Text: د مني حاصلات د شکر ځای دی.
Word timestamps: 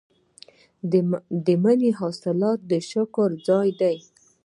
د 1.45 1.47
مني 1.63 1.91
حاصلات 1.99 2.59
د 2.71 2.73
شکر 2.89 3.29
ځای 3.47 3.69
دی. 3.81 3.97